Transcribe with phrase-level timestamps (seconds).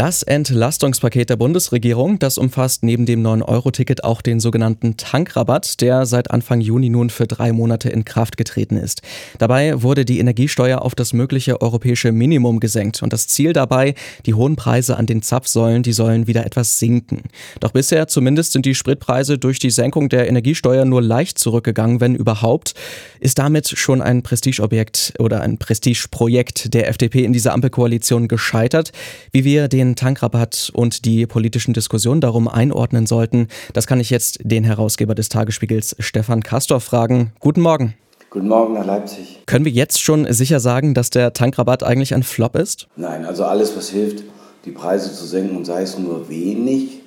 [0.00, 6.30] Das Entlastungspaket der Bundesregierung, das umfasst neben dem 9-Euro-Ticket auch den sogenannten Tankrabatt, der seit
[6.30, 9.02] Anfang Juni nun für drei Monate in Kraft getreten ist.
[9.36, 13.94] Dabei wurde die Energiesteuer auf das mögliche europäische Minimum gesenkt und das Ziel dabei,
[14.24, 17.24] die hohen Preise an den Zapfsäulen, die sollen wieder etwas sinken.
[17.60, 22.14] Doch bisher zumindest sind die Spritpreise durch die Senkung der Energiesteuer nur leicht zurückgegangen, wenn
[22.14, 22.72] überhaupt.
[23.20, 28.92] Ist damit schon ein Prestigeobjekt oder ein Prestigeprojekt der FDP in dieser Ampelkoalition gescheitert,
[29.32, 34.38] wie wir den Tankrabatt und die politischen Diskussionen darum einordnen sollten, das kann ich jetzt
[34.42, 37.32] den Herausgeber des Tagesspiegels Stefan Kastor fragen.
[37.40, 37.94] Guten Morgen.
[38.30, 39.42] Guten Morgen nach Leipzig.
[39.46, 42.86] Können wir jetzt schon sicher sagen, dass der Tankrabatt eigentlich ein Flop ist?
[42.94, 44.22] Nein, also alles, was hilft,
[44.64, 47.00] die Preise zu senken und sei es nur wenig,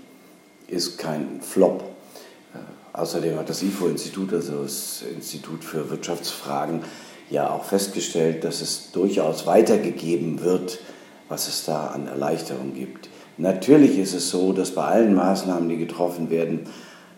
[0.67, 1.83] ist kein Flop.
[2.53, 6.81] Äh, außerdem hat das IFO-Institut, also das Institut für Wirtschaftsfragen,
[7.29, 10.79] ja auch festgestellt, dass es durchaus weitergegeben wird,
[11.33, 13.09] was es da an Erleichterung gibt.
[13.39, 16.67] Natürlich ist es so, dass bei allen Maßnahmen, die getroffen werden,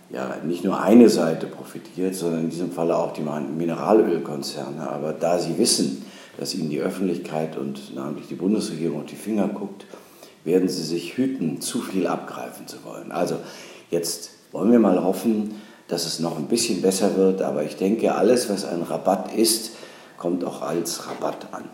[0.10, 4.90] ja nicht nur eine Seite profitiert, sondern in diesem Falle auch die Mineralölkonzerne.
[4.90, 6.06] Aber da sie wissen,
[6.38, 9.86] dass ihnen die Öffentlichkeit und namentlich die Bundesregierung auf die Finger guckt,
[10.46, 13.12] werden sie sich hüten, zu viel abgreifen zu wollen.
[13.12, 13.36] Also
[13.92, 18.16] jetzt wollen wir mal hoffen, dass es noch ein bisschen besser wird, aber ich denke,
[18.16, 19.72] alles, was ein Rabatt ist,
[20.18, 21.66] kommt auch als Rabatt an.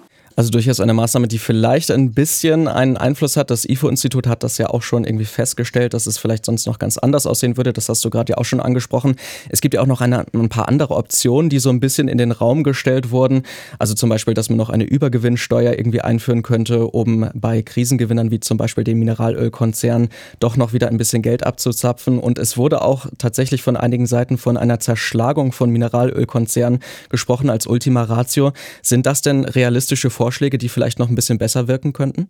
[0.42, 3.52] Also durchaus eine Maßnahme, die vielleicht ein bisschen einen Einfluss hat.
[3.52, 6.98] Das IFO-Institut hat das ja auch schon irgendwie festgestellt, dass es vielleicht sonst noch ganz
[6.98, 7.74] anders aussehen würde.
[7.74, 9.18] Das hast du gerade ja auch schon angesprochen.
[9.50, 12.18] Es gibt ja auch noch eine, ein paar andere Optionen, die so ein bisschen in
[12.18, 13.44] den Raum gestellt wurden.
[13.78, 18.40] Also zum Beispiel, dass man noch eine Übergewinnsteuer irgendwie einführen könnte, um bei Krisengewinnern wie
[18.40, 22.18] zum Beispiel dem Mineralölkonzern doch noch wieder ein bisschen Geld abzuzapfen.
[22.18, 27.68] Und es wurde auch tatsächlich von einigen Seiten von einer Zerschlagung von Mineralölkonzernen gesprochen als
[27.68, 28.54] Ultima Ratio.
[28.82, 30.31] Sind das denn realistische Vorstellungen?
[30.32, 32.30] Vorschläge, die vielleicht noch ein bisschen besser wirken könnten?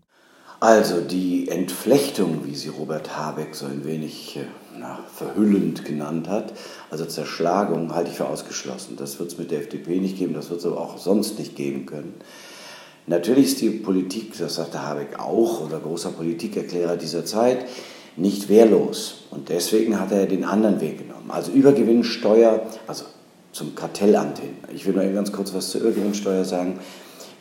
[0.59, 4.45] Also die Entflechtung, wie sie Robert Habeck so ein wenig äh,
[4.79, 6.53] na, verhüllend genannt hat,
[6.89, 8.95] also Zerschlagung, halte ich für ausgeschlossen.
[8.97, 11.55] Das wird es mit der FDP nicht geben, das wird es aber auch sonst nicht
[11.55, 12.15] geben können.
[13.05, 17.67] Natürlich ist die Politik, das sagte Habeck auch, oder großer Politikerklärer dieser Zeit,
[18.17, 19.25] nicht wehrlos.
[19.29, 21.29] Und deswegen hat er den anderen Weg genommen.
[21.29, 23.05] Also Übergewinnsteuer, also
[23.51, 24.55] zum Kartellamt hin.
[24.73, 26.79] Ich will nur ganz kurz was zur Übergewinnsteuer sagen.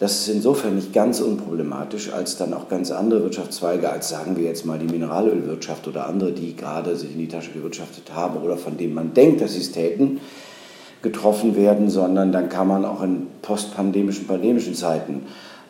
[0.00, 4.44] Das ist insofern nicht ganz unproblematisch, als dann auch ganz andere Wirtschaftszweige, als sagen wir
[4.44, 8.56] jetzt mal die Mineralölwirtschaft oder andere, die gerade sich in die Tasche gewirtschaftet haben oder
[8.56, 10.20] von denen man denkt, dass sie es täten,
[11.02, 15.26] getroffen werden, sondern dann kann man auch in postpandemischen, pandemischen Zeiten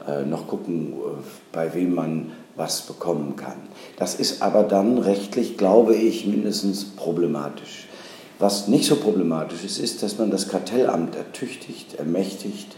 [0.07, 3.57] äh, noch gucken, äh, bei wem man was bekommen kann.
[3.97, 7.89] Das ist aber dann rechtlich, glaube ich, mindestens problematisch.
[8.39, 12.77] Was nicht so problematisch ist, ist, dass man das Kartellamt ertüchtigt, ermächtigt,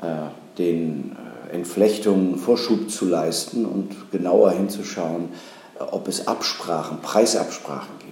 [0.00, 1.16] äh, den
[1.50, 5.28] äh, Entflechtungen Vorschub zu leisten und genauer hinzuschauen,
[5.78, 8.10] äh, ob es Absprachen, Preisabsprachen gibt.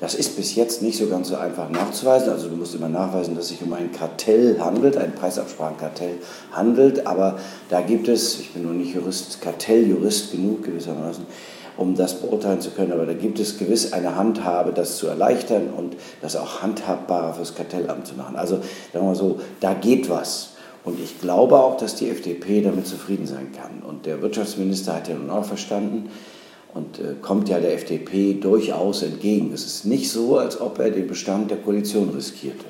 [0.00, 2.30] Das ist bis jetzt nicht so ganz so einfach nachzuweisen.
[2.30, 6.16] Also du musst immer nachweisen, dass es sich um ein Kartell handelt, ein Preisabsprachenkartell
[6.52, 7.06] handelt.
[7.06, 7.38] Aber
[7.70, 11.24] da gibt es, ich bin noch nicht Jurist, Kartelljurist genug gewissermaßen,
[11.76, 12.92] um das beurteilen zu können.
[12.92, 17.54] Aber da gibt es gewiss eine Handhabe, das zu erleichtern und das auch handhabbarer fürs
[17.54, 18.36] Kartellamt zu machen.
[18.36, 20.53] Also sagen wir mal so, da geht was.
[20.84, 23.82] Und ich glaube auch, dass die FDP damit zufrieden sein kann.
[23.88, 26.10] Und der Wirtschaftsminister hat ja nun auch verstanden
[26.74, 29.52] und äh, kommt ja der FDP durchaus entgegen.
[29.52, 32.66] Es ist nicht so, als ob er den Bestand der Koalition riskierte.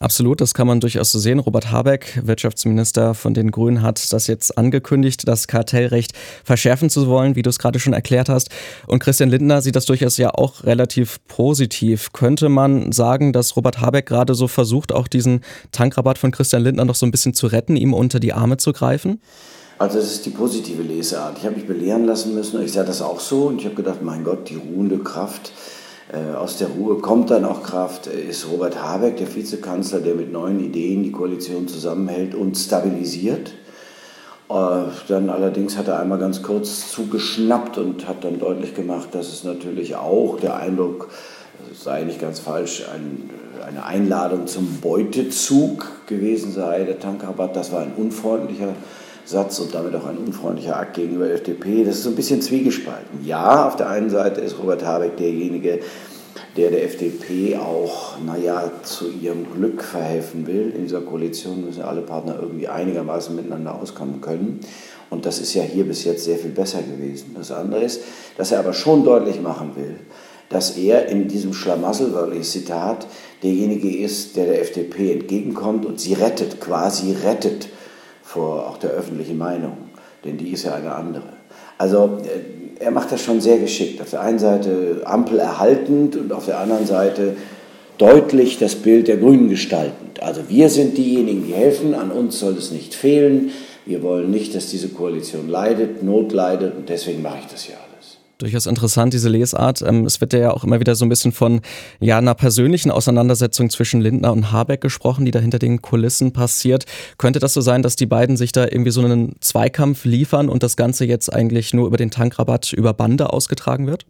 [0.00, 1.40] Absolut, das kann man durchaus so sehen.
[1.40, 6.12] Robert Habeck, Wirtschaftsminister von den Grünen, hat das jetzt angekündigt, das Kartellrecht
[6.44, 8.50] verschärfen zu wollen, wie du es gerade schon erklärt hast.
[8.86, 12.12] Und Christian Lindner sieht das durchaus ja auch relativ positiv.
[12.12, 15.40] Könnte man sagen, dass Robert Habeck gerade so versucht, auch diesen
[15.72, 18.72] Tankrabatt von Christian Lindner noch so ein bisschen zu retten, ihm unter die Arme zu
[18.72, 19.20] greifen?
[19.78, 21.38] Also das ist die positive Leseart.
[21.38, 22.62] Ich habe mich belehren lassen müssen.
[22.62, 25.52] Ich sah das auch so und ich habe gedacht, mein Gott, die ruhende Kraft
[26.16, 30.32] aus der Ruhe kommt dann auch Kraft, äh, ist Robert Habeck, der Vizekanzler, der mit
[30.32, 33.52] neuen Ideen die Koalition zusammenhält und stabilisiert.
[34.48, 39.28] Äh, dann allerdings hat er einmal ganz kurz zugeschnappt und hat dann deutlich gemacht, dass
[39.28, 41.10] es natürlich auch der Eindruck,
[41.74, 43.28] sei nicht ganz falsch, ein,
[43.66, 47.54] eine Einladung zum Beutezug gewesen sei, der Tankrabatt.
[47.54, 48.74] Das war ein unfreundlicher
[49.28, 51.84] Satz und damit auch ein unfreundlicher Akt gegenüber der FDP.
[51.84, 53.26] Das ist so ein bisschen zwiegespalten.
[53.26, 55.80] Ja, auf der einen Seite ist Robert Habeck derjenige,
[56.56, 60.72] der der FDP auch, naja, zu ihrem Glück verhelfen will.
[60.74, 64.60] In dieser Koalition müssen alle Partner irgendwie einigermaßen miteinander auskommen können.
[65.10, 67.34] Und das ist ja hier bis jetzt sehr viel besser gewesen.
[67.36, 68.00] Das andere ist,
[68.38, 69.96] dass er aber schon deutlich machen will,
[70.48, 73.06] dass er in diesem Schlamassel, wörtliches Zitat,
[73.42, 77.68] derjenige ist, der der FDP entgegenkommt und sie rettet, quasi rettet
[78.38, 79.76] vor auch der öffentlichen Meinung,
[80.24, 81.24] denn die ist ja eine andere.
[81.76, 84.00] Also äh, er macht das schon sehr geschickt.
[84.00, 87.36] Auf der einen Seite Ampel erhaltend und auf der anderen Seite
[87.98, 90.22] deutlich das Bild der Grünen gestaltend.
[90.22, 93.50] Also wir sind diejenigen, die helfen, an uns soll es nicht fehlen.
[93.84, 97.87] Wir wollen nicht, dass diese Koalition leidet, Not leidet und deswegen mache ich das ja.
[98.38, 99.82] Durchaus interessant, diese Lesart.
[99.82, 101.60] Ähm, es wird ja auch immer wieder so ein bisschen von
[101.98, 106.84] ja, einer persönlichen Auseinandersetzung zwischen Lindner und Habeck gesprochen, die da hinter den Kulissen passiert.
[107.18, 110.62] Könnte das so sein, dass die beiden sich da irgendwie so einen Zweikampf liefern und
[110.62, 114.06] das Ganze jetzt eigentlich nur über den Tankrabatt über Bande ausgetragen wird?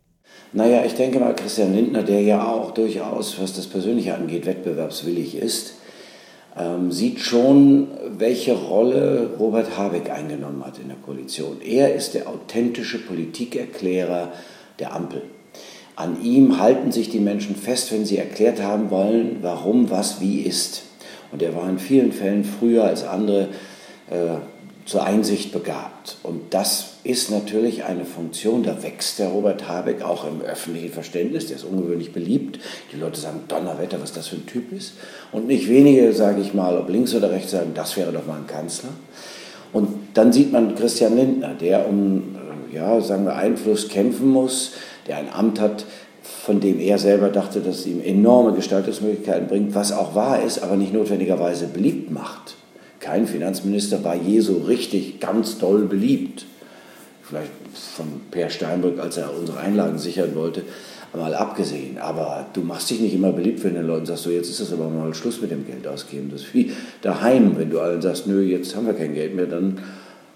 [0.53, 5.37] Naja, ich denke mal, Christian Lindner, der ja auch durchaus, was das Persönliche angeht, wettbewerbswillig
[5.37, 5.75] ist,
[6.59, 7.89] ähm, sieht schon,
[8.19, 11.61] welche Rolle Robert Habeck eingenommen hat in der Koalition.
[11.65, 14.33] Er ist der authentische Politikerklärer
[14.79, 15.23] der Ampel.
[15.97, 20.41] An ihm halten sich die Menschen fest, wenn sie erklärt haben wollen, warum was wie
[20.41, 20.83] ist.
[21.33, 23.49] Und er war in vielen Fällen früher als andere
[24.11, 24.37] äh,
[24.89, 26.17] zur Einsicht begabt.
[26.23, 31.47] Und das ist natürlich eine Funktion, da wächst der Robert Habeck auch im öffentlichen Verständnis,
[31.47, 32.59] der ist ungewöhnlich beliebt.
[32.91, 34.95] Die Leute sagen, Donnerwetter, was das für ein Typ ist.
[35.31, 38.39] Und nicht wenige, sage ich mal, ob links oder rechts, sagen, das wäre doch mal
[38.39, 38.89] ein Kanzler.
[39.75, 42.37] Und dann sieht man Christian Lindner, der um
[42.73, 44.73] äh, ja, sagen wir, Einfluss kämpfen muss,
[45.07, 45.85] der ein Amt hat,
[46.23, 50.63] von dem er selber dachte, dass es ihm enorme Gestaltungsmöglichkeiten bringt, was auch wahr ist,
[50.63, 52.55] aber nicht notwendigerweise beliebt macht.
[53.09, 56.45] Kein Finanzminister war je so richtig ganz doll beliebt.
[57.23, 60.61] Vielleicht von Per Steinbrück, als er unsere Einlagen sichern wollte,
[61.15, 61.97] mal abgesehen.
[61.97, 64.75] Aber du machst dich nicht immer beliebt, wenn den Leuten sagst, so jetzt ist es
[64.75, 66.29] aber mal Schluss mit dem Geld ausgeben.
[66.31, 66.71] Das ist wie
[67.01, 69.79] daheim, wenn du allen sagst, nö, jetzt haben wir kein Geld mehr, dann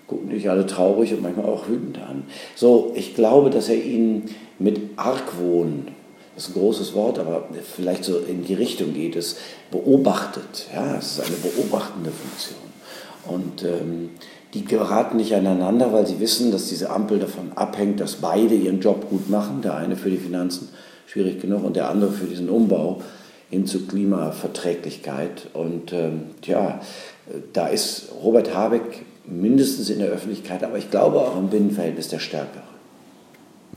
[0.06, 2.22] gucken dich alle traurig und manchmal auch wütend an.
[2.56, 5.88] So, ich glaube, dass er ihn mit Argwohn
[6.34, 9.36] das ist ein großes Wort, aber vielleicht so in die Richtung geht es,
[9.70, 10.66] beobachtet.
[10.74, 12.58] Ja, es ist eine beobachtende Funktion.
[13.26, 14.10] Und ähm,
[14.54, 18.80] die geraten nicht aneinander, weil sie wissen, dass diese Ampel davon abhängt, dass beide ihren
[18.80, 19.62] Job gut machen.
[19.62, 20.68] Der eine für die Finanzen,
[21.06, 23.00] schwierig genug, und der andere für diesen Umbau
[23.50, 25.48] hin zu Klimaverträglichkeit.
[25.52, 26.80] Und ähm, ja,
[27.52, 32.18] da ist Robert Habeck mindestens in der Öffentlichkeit, aber ich glaube auch im Binnenverhältnis der
[32.18, 32.71] Stärkere.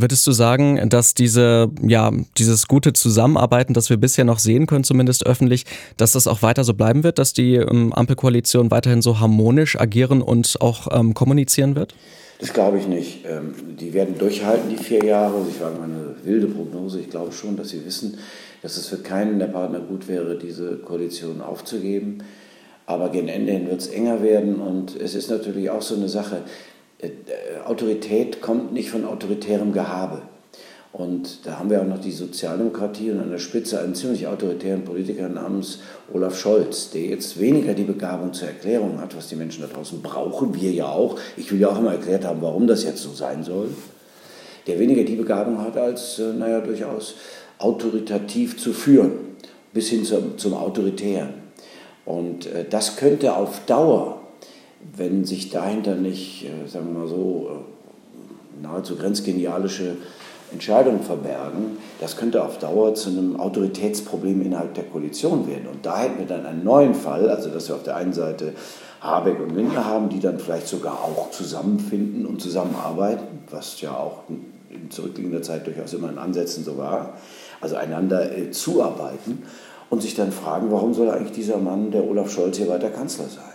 [0.05, 4.83] Würdest du sagen, dass diese, ja, dieses gute Zusammenarbeiten, das wir bisher noch sehen können,
[4.83, 5.65] zumindest öffentlich,
[5.97, 10.21] dass das auch weiter so bleiben wird, dass die ähm, Ampelkoalition weiterhin so harmonisch agieren
[10.21, 11.95] und auch ähm, kommunizieren wird?
[12.37, 13.25] Das glaube ich nicht.
[13.25, 15.43] Ähm, die werden durchhalten, die vier Jahre.
[15.49, 16.99] Ich mal eine wilde Prognose.
[16.99, 18.19] Ich glaube schon, dass sie wissen,
[18.61, 22.19] dass es für keinen der Partner gut wäre, diese Koalition aufzugeben.
[22.85, 24.57] Aber gegen Ende hin wird es enger werden.
[24.57, 26.43] Und es ist natürlich auch so eine Sache,
[27.65, 30.21] Autorität kommt nicht von autoritärem Gehabe.
[30.97, 34.85] Und da haben wir auch noch die Sozialdemokratie und an der Spitze einen ziemlich autoritären
[34.85, 35.79] Politiker namens
[36.13, 40.01] Olaf Scholz, der jetzt weniger die Begabung zur Erklärung hat, was die Menschen da draußen
[40.01, 41.19] brauchen, wir ja auch.
[41.35, 43.71] Ich will ja auch immer erklärt haben, warum das jetzt so sein soll.
[44.67, 47.15] Der weniger die Begabung hat, als, äh, naja, durchaus
[47.57, 49.35] autoritativ zu führen,
[49.73, 51.33] bis hin zum, zum Autoritären.
[52.05, 54.21] Und äh, das könnte auf Dauer
[54.95, 59.97] wenn sich dahinter nicht, äh, sagen wir mal so, äh, nahezu grenzgenialische
[60.51, 65.67] Entscheidungen verbergen, das könnte auf Dauer zu einem Autoritätsproblem innerhalb der Koalition werden.
[65.67, 68.53] Und da hätten wir dann einen neuen Fall, also dass wir auf der einen Seite
[69.01, 74.23] Habeck und Lindner haben, die dann vielleicht sogar auch zusammenfinden und zusammenarbeiten, was ja auch
[74.69, 77.13] in zurückliegender Zeit durchaus immer in Ansätzen so war,
[77.61, 79.43] also einander äh, zuarbeiten
[79.89, 83.25] und sich dann fragen, warum soll eigentlich dieser Mann, der Olaf Scholz, hier weiter Kanzler
[83.25, 83.54] sein?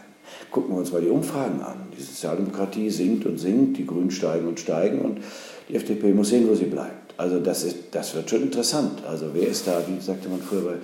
[0.51, 1.89] Gucken wir uns mal die Umfragen an.
[1.97, 5.21] Die Sozialdemokratie sinkt und sinkt, die Grünen steigen und steigen und
[5.69, 7.15] die FDP muss sehen, wo sie bleibt.
[7.17, 9.05] Also das, ist, das wird schon interessant.
[9.07, 10.75] Also wer ist da, wie sagte man früher bei,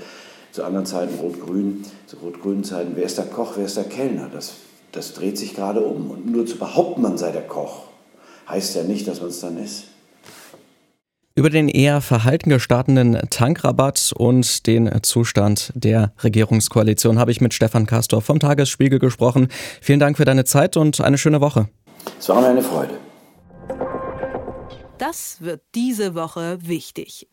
[0.52, 4.30] zu anderen Zeiten Rot-Grün, zu rot-grünen Zeiten, wer ist der Koch, wer ist der Kellner?
[4.32, 4.54] Das,
[4.92, 6.11] das dreht sich gerade um.
[6.11, 7.85] Und nur zu behaupten, man sei der Koch,
[8.49, 9.85] heißt ja nicht, dass man es dann ist.
[11.38, 17.85] Über den eher verhalten gestartenden Tankrabatt und den Zustand der Regierungskoalition habe ich mit Stefan
[17.85, 19.49] Kastor vom Tagesspiegel gesprochen.
[19.83, 21.69] Vielen Dank für deine Zeit und eine schöne Woche.
[22.19, 22.95] Es war mir eine Freude.
[24.97, 27.28] Das wird diese Woche wichtig.